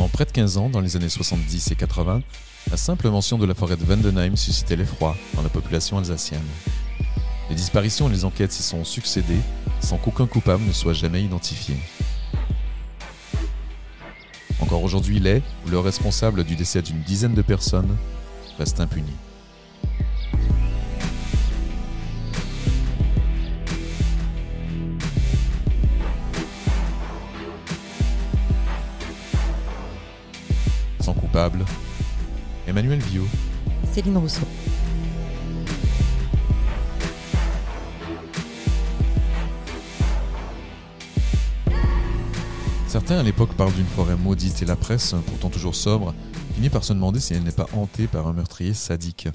[0.00, 2.22] Pendant près de 15 ans, dans les années 70 et 80,
[2.70, 6.40] la simple mention de la forêt de Vendenheim suscitait l'effroi dans la population alsacienne.
[7.50, 9.42] Les disparitions et les enquêtes s'y sont succédées
[9.82, 11.76] sans qu'aucun coupable ne soit jamais identifié.
[14.60, 17.94] Encore aujourd'hui, les ou le responsable du décès d'une dizaine de personnes
[18.56, 19.12] reste impuni.
[31.40, 31.64] Coupable,
[32.66, 33.26] Emmanuel Viau.
[33.90, 34.46] Céline Rousseau.
[42.86, 46.12] Certains à l'époque parlent d'une forêt maudite et la presse, pourtant toujours sobre,
[46.54, 49.28] finit par se demander si elle n'est pas hantée par un meurtrier sadique.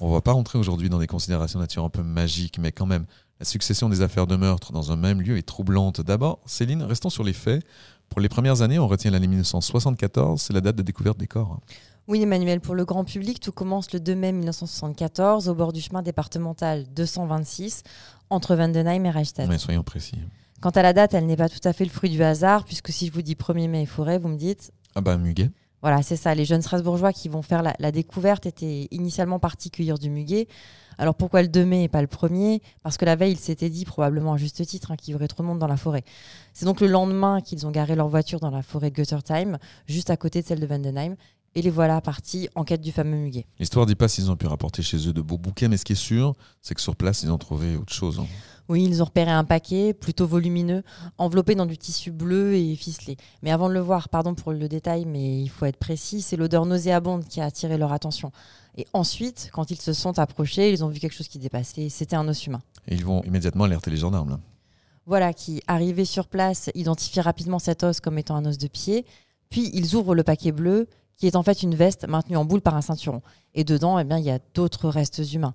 [0.00, 2.86] On ne va pas rentrer aujourd'hui dans des considérations nature un peu magiques, mais quand
[2.86, 3.06] même,
[3.40, 6.00] la succession des affaires de meurtre dans un même lieu est troublante.
[6.00, 7.64] D'abord, Céline, restons sur les faits.
[8.08, 11.60] Pour les premières années, on retient l'année 1974, c'est la date de découverte des corps.
[12.08, 15.80] Oui, Emmanuel, pour le grand public, tout commence le 2 mai 1974 au bord du
[15.80, 17.82] chemin départemental 226
[18.30, 19.48] entre Vandenheim et Reichstadt.
[19.48, 20.18] Mais soyons précis.
[20.60, 22.90] Quant à la date, elle n'est pas tout à fait le fruit du hasard, puisque
[22.90, 24.72] si je vous dis 1er mai et forêt, vous me dites.
[24.94, 25.50] Ah bah, muguet.
[25.82, 26.34] Voilà, c'est ça.
[26.34, 30.48] Les jeunes Strasbourgeois qui vont faire la, découverte étaient initialement partis cueillir du muguet.
[30.98, 33.68] Alors pourquoi le 2 mai et pas le 1er Parce que la veille, il s'était
[33.68, 36.04] dit, probablement à juste titre, hein, qu'il y aurait trop de monde dans la forêt.
[36.54, 40.08] C'est donc le lendemain qu'ils ont garé leur voiture dans la forêt de Göttertheim, juste
[40.10, 41.16] à côté de celle de Vandenheim.
[41.54, 43.46] Et les voilà partis en quête du fameux muguet.
[43.58, 45.92] L'histoire dit pas s'ils ont pu rapporter chez eux de beaux bouquets, mais ce qui
[45.92, 48.18] est sûr, c'est que sur place, ils ont trouvé autre chose.
[48.20, 48.26] Hein.
[48.68, 50.82] Oui, ils ont repéré un paquet plutôt volumineux,
[51.18, 53.16] enveloppé dans du tissu bleu et ficelé.
[53.42, 56.36] Mais avant de le voir, pardon pour le détail, mais il faut être précis, c'est
[56.36, 58.32] l'odeur nauséabonde qui a attiré leur attention.
[58.76, 61.88] Et ensuite, quand ils se sont approchés, ils ont vu quelque chose qui dépassait.
[61.88, 62.60] C'était un os humain.
[62.88, 64.38] Et ils vont immédiatement alerter les gendarmes.
[65.06, 69.06] Voilà, qui, arrivés sur place, identifient rapidement cet os comme étant un os de pied.
[69.48, 72.60] Puis ils ouvrent le paquet bleu, qui est en fait une veste maintenue en boule
[72.60, 73.22] par un ceinturon.
[73.54, 75.54] Et dedans, eh bien, il y a d'autres restes humains.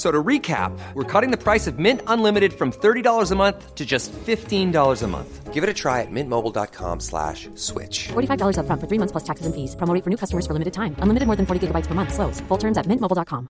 [0.00, 3.84] So to recap, we're cutting the price of Mint Unlimited from $30 a month to
[3.84, 5.52] just $15 a month.
[5.52, 8.08] Give it a try at mintmobile.com slash switch.
[8.08, 9.76] $45 up front for three months plus taxes and fees.
[9.76, 10.96] Promo for new customers for limited time.
[11.02, 12.14] Unlimited more than 40 gigabytes per month.
[12.14, 12.40] Slows.
[12.48, 13.46] Full terms at mintmobile.com.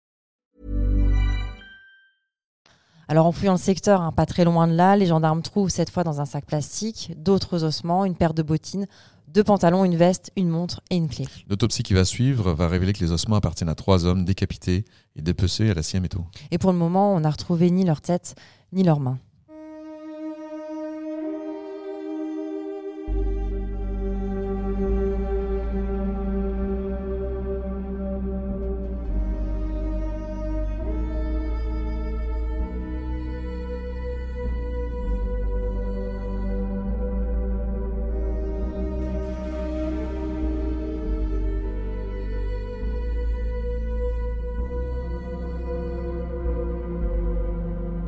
[3.07, 5.91] Alors en fouillant le secteur, hein, pas très loin de là, les gendarmes trouvent cette
[5.91, 8.87] fois dans un sac plastique d'autres ossements, une paire de bottines,
[9.33, 11.27] deux pantalons, une veste, une montre et une clé.
[11.49, 15.23] L'autopsie qui va suivre va révéler que les ossements appartiennent à trois hommes décapités et
[15.23, 16.25] dépecés à la scie à métaux.
[16.51, 18.35] Et pour le moment, on n'a retrouvé ni leur tête
[18.73, 19.19] ni leurs mains.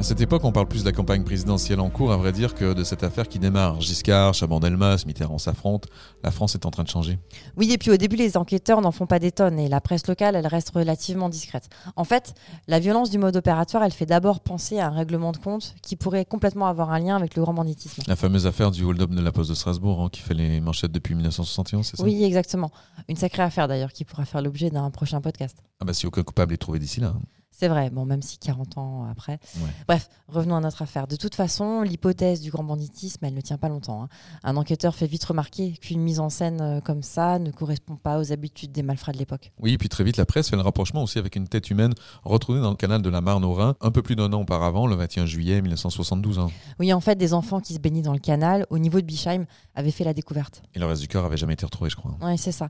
[0.03, 2.57] À cette époque, on parle plus de la campagne présidentielle en cours, à vrai dire,
[2.57, 3.81] que de cette affaire qui démarre.
[3.81, 5.89] Giscard, Chaban-Delmas, Mitterrand s'affrontent.
[6.25, 7.21] La France est en train de changer.
[7.57, 10.09] Oui, et puis au début, les enquêteurs n'en font pas des tonnes et la presse
[10.09, 11.69] locale, elle reste relativement discrète.
[11.95, 12.35] En fait,
[12.67, 15.95] la violence du mode opératoire, elle fait d'abord penser à un règlement de compte qui
[15.95, 18.03] pourrait complètement avoir un lien avec le grand banditisme.
[18.09, 20.91] La fameuse affaire du hold-up de la Poste de Strasbourg, hein, qui fait les manchettes
[20.91, 22.03] depuis 1971, c'est ça?
[22.03, 22.73] Oui, exactement.
[23.09, 25.59] Une sacrée affaire d'ailleurs qui pourra faire l'objet d'un prochain podcast.
[25.79, 27.15] Ah bah si aucun coupable est trouvé d'ici là.
[27.53, 29.39] C'est vrai, bon, même si 40 ans après.
[29.87, 31.07] Bref, revenons à notre affaire.
[31.07, 34.03] De toute façon, l'hypothèse du grand banditisme, elle ne tient pas longtemps.
[34.03, 34.09] Hein.
[34.43, 38.19] Un enquêteur fait vite remarquer qu'une mise en scène euh, comme ça ne correspond pas
[38.19, 39.53] aux habitudes des malfrats de l'époque.
[39.61, 41.93] Oui, et puis très vite, la presse fait le rapprochement aussi avec une tête humaine
[42.25, 44.87] retrouvée dans le canal de la Marne au Rhin un peu plus d'un an auparavant,
[44.87, 46.39] le 21 juillet 1972.
[46.39, 46.49] Hein.
[46.81, 49.45] Oui, en fait, des enfants qui se baignaient dans le canal, au niveau de Bischheim,
[49.75, 50.63] avaient fait la découverte.
[50.75, 52.17] Et le reste du corps avait jamais été retrouvé, je crois.
[52.23, 52.69] Oui, c'est ça.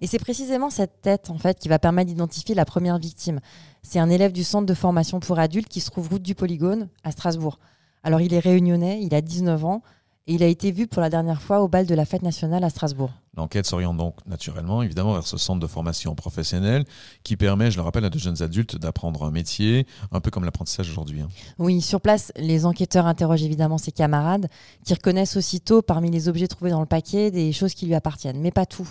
[0.00, 3.40] Et c'est précisément cette tête, en fait, qui va permettre d'identifier la première victime.
[3.86, 6.88] C'est un élève du centre de formation pour adultes qui se trouve route du Polygone
[7.04, 7.58] à Strasbourg.
[8.02, 9.82] Alors il est réunionnais, il a 19 ans
[10.26, 12.64] et il a été vu pour la dernière fois au bal de la fête nationale
[12.64, 13.10] à Strasbourg.
[13.36, 16.86] L'enquête s'oriente donc naturellement, évidemment, vers ce centre de formation professionnelle
[17.24, 20.44] qui permet, je le rappelle, à de jeunes adultes d'apprendre un métier, un peu comme
[20.44, 21.20] l'apprentissage aujourd'hui.
[21.20, 21.28] Hein.
[21.58, 24.48] Oui, sur place, les enquêteurs interrogent évidemment ses camarades,
[24.84, 28.40] qui reconnaissent aussitôt parmi les objets trouvés dans le paquet des choses qui lui appartiennent,
[28.40, 28.88] mais pas tout.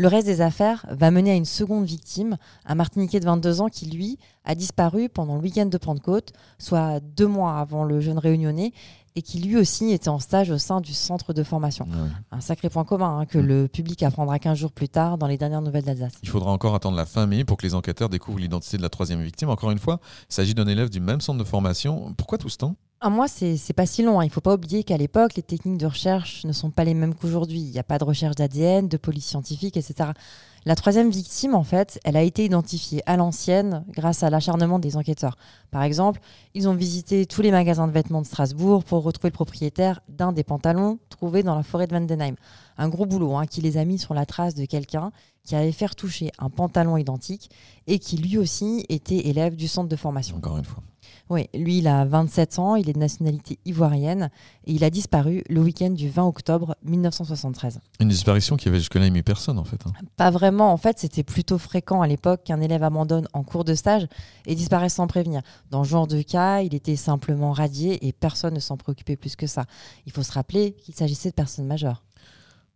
[0.00, 3.68] Le reste des affaires va mener à une seconde victime, un Martiniquais de 22 ans
[3.68, 8.18] qui, lui, a disparu pendant le week-end de Pentecôte, soit deux mois avant le jeune
[8.18, 8.72] réunionnais,
[9.16, 11.88] et qui lui aussi était en stage au sein du centre de formation.
[11.92, 12.36] Ah.
[12.36, 13.46] Un sacré point commun hein, que Mm.
[13.46, 16.12] le public apprendra 15 jours plus tard dans les dernières nouvelles d'Alsace.
[16.22, 18.90] Il faudra encore attendre la fin mai pour que les enquêteurs découvrent l'identité de la
[18.90, 19.48] troisième victime.
[19.50, 19.98] Encore une fois,
[20.30, 22.14] il s'agit d'un élève du même centre de formation.
[22.16, 22.76] Pourquoi tout ce temps?
[23.00, 24.18] Un mois, c'est pas si long.
[24.18, 24.24] hein.
[24.24, 27.14] Il faut pas oublier qu'à l'époque, les techniques de recherche ne sont pas les mêmes
[27.14, 27.60] qu'aujourd'hui.
[27.60, 30.10] Il n'y a pas de recherche d'ADN, de police scientifique, etc.
[30.64, 34.96] La troisième victime, en fait, elle a été identifiée à l'ancienne grâce à l'acharnement des
[34.96, 35.36] enquêteurs.
[35.70, 36.20] Par exemple,
[36.54, 40.32] ils ont visité tous les magasins de vêtements de Strasbourg pour retrouver le propriétaire d'un
[40.32, 42.34] des pantalons trouvés dans la forêt de Vandenheim.
[42.78, 45.10] Un gros boulot hein, qui les a mis sur la trace de quelqu'un
[45.44, 47.50] qui avait fait retoucher un pantalon identique
[47.86, 50.36] et qui lui aussi était élève du centre de formation.
[50.36, 50.82] Encore une fois.
[51.30, 54.30] Oui, lui, il a 27 ans, il est de nationalité ivoirienne
[54.66, 57.80] et il a disparu le week-end du 20 octobre 1973.
[58.00, 59.80] Une disparition qui avait jusque-là ému personne, en fait.
[59.86, 59.92] hein.
[60.16, 63.74] Pas vraiment, en fait, c'était plutôt fréquent à l'époque qu'un élève abandonne en cours de
[63.74, 64.06] stage
[64.46, 65.42] et disparaisse sans prévenir.
[65.70, 69.36] Dans ce genre de cas, il était simplement radié et personne ne s'en préoccupait plus
[69.36, 69.64] que ça.
[70.06, 72.02] Il faut se rappeler qu'il s'agissait de personnes majeures.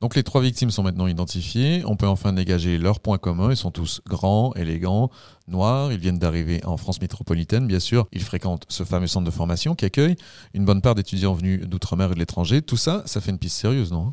[0.02, 1.84] Donc les trois victimes sont maintenant identifiées.
[1.86, 3.52] On peut enfin dégager leurs points communs.
[3.52, 5.10] Ils sont tous grands, élégants,
[5.46, 5.92] noirs.
[5.92, 8.08] Ils viennent d'arriver en France métropolitaine, bien sûr.
[8.10, 10.16] Ils fréquentent ce fameux centre de formation qui accueille
[10.54, 12.62] une bonne part d'étudiants venus d'outre-mer et de l'étranger.
[12.62, 14.12] Tout ça, ça fait une piste sérieuse, non?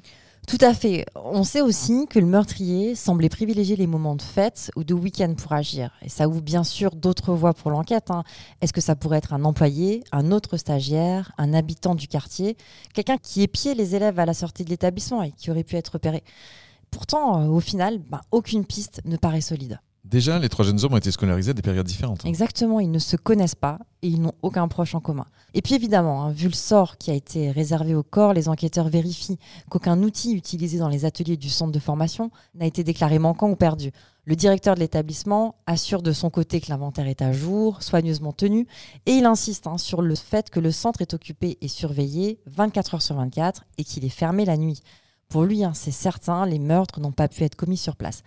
[0.50, 1.06] Tout à fait.
[1.14, 5.36] On sait aussi que le meurtrier semblait privilégier les moments de fête ou de week-end
[5.36, 5.92] pour agir.
[6.02, 8.10] Et ça ouvre bien sûr d'autres voies pour l'enquête.
[8.10, 8.24] hein.
[8.60, 12.58] Est-ce que ça pourrait être un employé, un autre stagiaire, un habitant du quartier,
[12.96, 15.90] quelqu'un qui épiait les élèves à la sortie de l'établissement et qui aurait pu être
[15.90, 16.24] repéré?
[16.90, 19.80] Pourtant, euh, au final, ben, aucune piste ne paraît solide.
[20.06, 22.22] Déjà, les trois jeunes hommes ont été scolarisés à des périodes différentes.
[22.26, 22.30] hein.
[22.30, 25.26] Exactement, ils ne se connaissent pas et ils n'ont aucun proche en commun.
[25.54, 28.88] Et puis évidemment, hein, vu le sort qui a été réservé au corps, les enquêteurs
[28.90, 29.38] vérifient
[29.70, 33.56] qu'aucun outil utilisé dans les ateliers du centre de formation n'a été déclaré manquant ou
[33.56, 33.92] perdu.
[34.26, 38.68] Le directeur de l'établissement assure de son côté que l'inventaire est à jour, soigneusement tenu,
[39.06, 42.96] et il insiste hein, sur le fait que le centre est occupé et surveillé 24
[42.96, 44.82] heures sur 24 et qu'il est fermé la nuit.
[45.30, 48.24] Pour lui, c'est certain, les meurtres n'ont pas pu être commis sur place.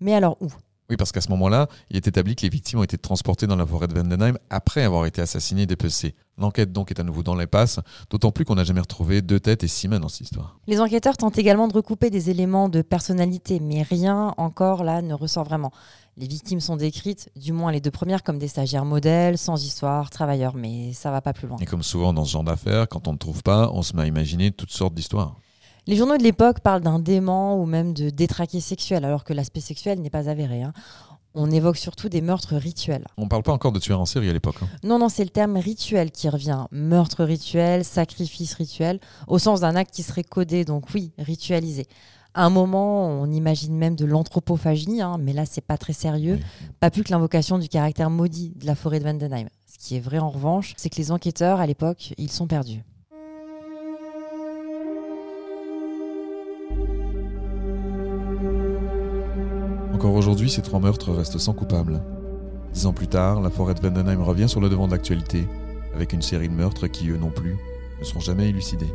[0.00, 0.48] Mais alors où?
[0.88, 3.56] Oui, parce qu'à ce moment-là, il est établi que les victimes ont été transportées dans
[3.56, 6.14] la forêt de Vandenheim après avoir été assassinées et dépecées.
[6.38, 7.80] L'enquête donc est à nouveau dans l'impasse,
[8.10, 10.58] d'autant plus qu'on n'a jamais retrouvé deux têtes et six mains dans cette histoire.
[10.66, 15.14] Les enquêteurs tentent également de recouper des éléments de personnalité, mais rien encore là ne
[15.14, 15.72] ressort vraiment.
[16.18, 20.10] Les victimes sont décrites, du moins les deux premières, comme des stagiaires modèles, sans histoire,
[20.10, 21.58] travailleurs, mais ça va pas plus loin.
[21.60, 24.02] Et comme souvent dans ce genre d'affaires, quand on ne trouve pas, on se met
[24.02, 25.36] à imaginer toutes sortes d'histoires.
[25.88, 29.60] Les journaux de l'époque parlent d'un dément ou même de détraqué sexuel, alors que l'aspect
[29.60, 30.62] sexuel n'est pas avéré.
[30.62, 30.72] hein.
[31.34, 33.06] On évoque surtout des meurtres rituels.
[33.18, 34.56] On parle pas encore de tueurs en série à l'époque.
[34.62, 34.68] hein.
[34.82, 36.64] Non, non, c'est le terme rituel qui revient.
[36.72, 38.98] Meurtre rituel, sacrifice rituel,
[39.28, 41.86] au sens d'un acte qui serait codé, donc oui, ritualisé.
[42.34, 46.40] À un moment, on imagine même de l'anthropophagie, hein, mais là, c'est pas très sérieux.
[46.80, 49.46] Pas plus que l'invocation du caractère maudit de la forêt de Vandenheim.
[49.66, 52.82] Ce qui est vrai en revanche, c'est que les enquêteurs, à l'époque, ils sont perdus.
[60.14, 62.00] Aujourd'hui, ces trois meurtres restent sans coupable.
[62.72, 65.46] Dix ans plus tard, la forêt de Vandenheim revient sur le devant de l'actualité,
[65.94, 67.56] avec une série de meurtres qui, eux non plus,
[67.98, 68.92] ne sont jamais élucidés.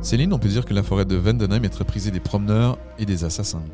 [0.00, 3.04] Céline, on peut dire que la forêt de Vandenheim est très prisée des promeneurs et
[3.04, 3.64] des assassins.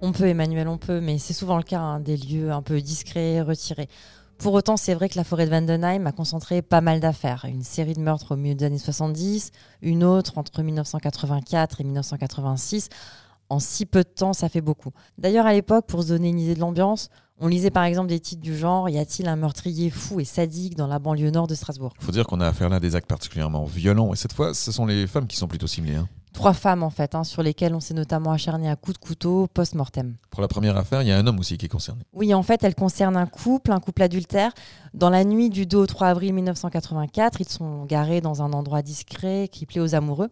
[0.00, 2.80] On peut, Emmanuel, on peut, mais c'est souvent le cas, hein, des lieux un peu
[2.80, 3.88] discrets, retirés.
[4.38, 7.46] Pour autant, c'est vrai que la forêt de Vandenheim a concentré pas mal d'affaires.
[7.48, 12.88] Une série de meurtres au milieu des années 70, une autre entre 1984 et 1986.
[13.48, 14.90] En si peu de temps, ça fait beaucoup.
[15.18, 18.20] D'ailleurs, à l'époque, pour se donner une idée de l'ambiance, on lisait par exemple des
[18.20, 21.54] titres du genre Y a-t-il un meurtrier fou et sadique dans la banlieue nord de
[21.54, 24.32] Strasbourg Il faut dire qu'on a affaire là à des actes particulièrement violents, et cette
[24.32, 25.94] fois, ce sont les femmes qui sont plutôt ciblées.
[25.94, 26.08] hein.
[26.34, 29.46] Trois femmes en fait, hein, sur lesquelles on s'est notamment acharné à coups de couteau
[29.54, 30.16] post-mortem.
[30.30, 32.02] Pour la première affaire, il y a un homme aussi qui est concerné.
[32.12, 34.52] Oui, en fait, elle concerne un couple, un couple adultère.
[34.94, 38.82] Dans la nuit du 2 au 3 avril 1984, ils sont garés dans un endroit
[38.82, 40.28] discret qui plaît aux amoureux.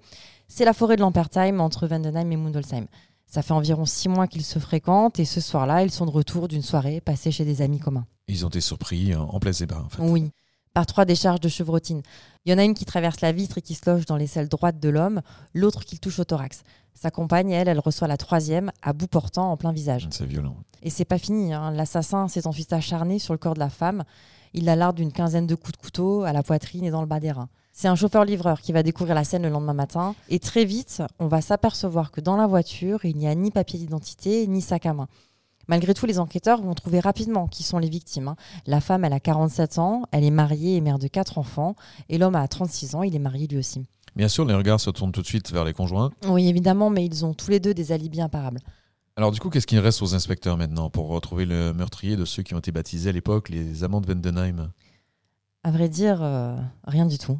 [0.48, 2.86] C'est la forêt de Lampertheim entre Vandenheim et Mundolsheim.
[3.26, 6.48] Ça fait environ six mois qu'ils se fréquentent et ce soir-là, ils sont de retour
[6.48, 8.06] d'une soirée passée chez des amis communs.
[8.28, 10.02] Ils ont été surpris euh, en plein débat, en fait.
[10.02, 10.30] Oui,
[10.74, 12.02] par trois décharges de chevrotine.
[12.44, 14.48] Il y en a une qui traverse la vitre et qui se loge dans l'aisselle
[14.48, 15.22] droite de l'homme,
[15.54, 16.62] l'autre qui le touche au thorax.
[16.94, 20.08] Sa compagne, elle, elle reçoit la troisième, à bout portant, en plein visage.
[20.10, 20.56] C'est violent.
[20.82, 21.52] Et c'est pas fini.
[21.52, 21.70] hein.
[21.70, 24.04] L'assassin s'est ensuite acharné sur le corps de la femme.
[24.54, 27.06] Il la larde d'une quinzaine de coups de couteau à la poitrine et dans le
[27.06, 27.48] bas des reins.
[27.72, 30.14] C'est un chauffeur-livreur qui va découvrir la scène le lendemain matin.
[30.28, 33.78] Et très vite, on va s'apercevoir que dans la voiture, il n'y a ni papier
[33.78, 35.08] d'identité, ni sac à main.
[35.68, 38.28] Malgré tout, les enquêteurs vont trouver rapidement qui sont les victimes.
[38.28, 38.36] hein.
[38.66, 41.76] La femme, elle a 47 ans, elle est mariée et mère de quatre enfants,
[42.08, 43.84] et l'homme a 36 ans, il est marié lui aussi.
[44.16, 46.10] Bien sûr, les regards se tournent tout de suite vers les conjoints.
[46.28, 48.60] Oui, évidemment, mais ils ont tous les deux des alibis imparables.
[49.16, 52.42] Alors du coup, qu'est-ce qu'il reste aux inspecteurs maintenant pour retrouver le meurtrier de ceux
[52.42, 54.70] qui ont été baptisés à l'époque les amants de Vendenheim?
[55.64, 57.38] À vrai dire, euh, rien du tout.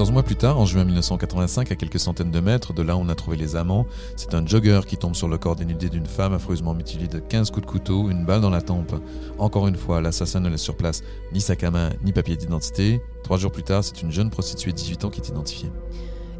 [0.00, 3.00] Quatorze mois plus tard, en juin 1985, à quelques centaines de mètres de là où
[3.00, 3.84] on a trouvé les amants,
[4.16, 7.50] c'est un jogger qui tombe sur le corps dénudé d'une femme affreusement mutilée de 15
[7.50, 8.94] coups de couteau, une balle dans la tempe.
[9.36, 11.02] Encore une fois, l'assassin ne laisse sur place
[11.34, 13.02] ni sac à main, ni papier d'identité.
[13.24, 15.70] Trois jours plus tard, c'est une jeune prostituée de 18 ans qui est identifiée.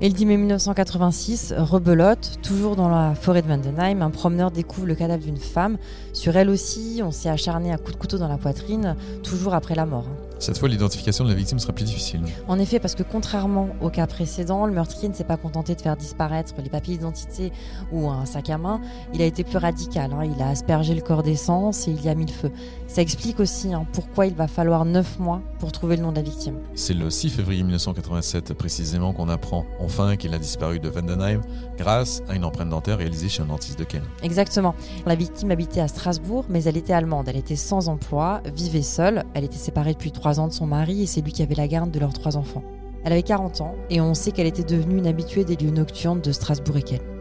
[0.00, 4.86] Et le 10 mai 1986, rebelote, toujours dans la forêt de Vandenheim, un promeneur découvre
[4.86, 5.76] le cadavre d'une femme.
[6.14, 9.74] Sur elle aussi, on s'est acharné à coups de couteau dans la poitrine, toujours après
[9.74, 10.06] la mort.
[10.40, 12.23] Cette fois, l'identification de la victime sera plus difficile.
[12.49, 15.80] En effet, parce que contrairement au cas précédent, le meurtrier ne s'est pas contenté de
[15.82, 17.52] faire disparaître les papiers d'identité
[17.92, 18.80] ou un sac à main.
[19.12, 20.11] Il a été plus radical.
[20.14, 20.25] hein.
[20.25, 22.50] Il a aspergé le corps d'essence et il y a mis le feu.
[22.90, 26.16] Ça explique aussi hein, pourquoi il va falloir 9 mois pour trouver le nom de
[26.16, 26.56] la victime.
[26.75, 31.40] C'est le 6 février 1987 précisément qu'on apprend enfin qu'il a disparu de Vendenheim
[31.78, 34.02] grâce à une empreinte dentaire réalisée chez un dentiste de Ken.
[34.25, 34.75] Exactement.
[35.06, 37.28] La victime habitait à Strasbourg, mais elle était allemande.
[37.28, 39.23] Elle était sans emploi, vivait seule.
[39.35, 41.68] Elle était séparée depuis 3 ans de son mari et c'est lui qui avait la
[41.68, 42.64] garde de leurs trois enfants.
[43.04, 46.20] Elle avait 40 ans et on sait qu'elle était devenue une habituée des lieux nocturnes
[46.20, 47.19] de Strasbourg et Quelle.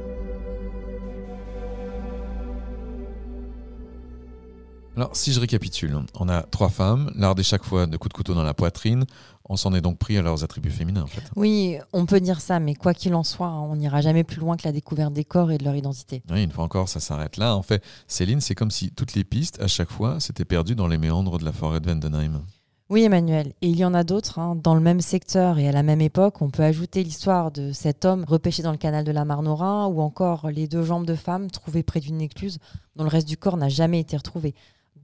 [4.99, 8.33] Alors, si je récapitule, on a trois femmes, lardées chaque fois de coups de couteau
[8.33, 9.05] dans la poitrine.
[9.47, 11.21] On s'en est donc pris à leurs attributs féminins, en fait.
[11.37, 14.57] Oui, on peut dire ça, mais quoi qu'il en soit, on n'ira jamais plus loin
[14.57, 16.21] que la découverte des corps et de leur identité.
[16.29, 17.55] Oui, une fois encore, ça s'arrête là.
[17.55, 20.89] En fait, Céline, c'est comme si toutes les pistes, à chaque fois, s'étaient perdues dans
[20.89, 22.41] les méandres de la forêt de Vendenheim.
[22.89, 24.37] Oui, Emmanuel, et il y en a d'autres.
[24.37, 24.57] hein.
[24.61, 28.03] Dans le même secteur et à la même époque, on peut ajouter l'histoire de cet
[28.03, 31.49] homme repêché dans le canal de la Rhin, ou encore les deux jambes de femme
[31.49, 32.57] trouvées près d'une écluse
[32.97, 34.55] dont le reste du corps n'a jamais été retrouvé.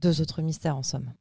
[0.02, 1.12] Deux autres mystères en somme.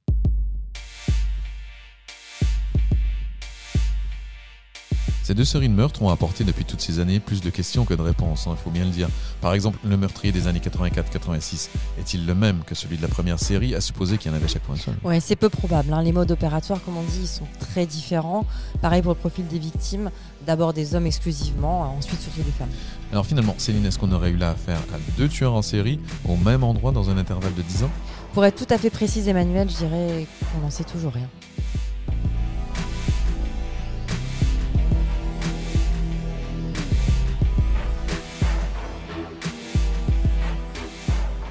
[5.24, 7.96] Ces deux séries de meurtres ont apporté depuis toutes ces années plus de questions que
[7.96, 9.10] de réponses, il faut bien le dire.
[9.42, 13.40] Par exemple, le meurtrier des années 84-86 est-il le même que celui de la première
[13.40, 14.94] série, à supposer qu'il y en avait chaque fois un seul?
[15.04, 15.92] Ouais, c'est peu probable.
[15.94, 16.04] hein.
[16.04, 18.46] Les modes opératoires, comme on dit, ils sont très différents.
[18.84, 20.12] Pareil pour le profil des victimes.
[20.46, 22.70] D'abord des hommes exclusivement, ensuite surtout des femmes.
[23.12, 26.36] Alors finalement, Céline, est-ce qu'on aurait eu là affaire à deux tueurs en série au
[26.36, 27.90] même endroit dans un intervalle de 10 ans?
[28.36, 31.30] Pour être tout à fait précise, Emmanuel, je dirais qu'on n'en sait toujours rien.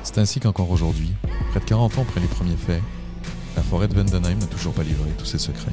[0.03, 1.14] C'est ainsi qu'encore aujourd'hui,
[1.53, 2.83] près de 40 ans après les premiers faits,
[3.57, 5.73] la forêt de Vendenheim n'a toujours pas livré tous ses secrets.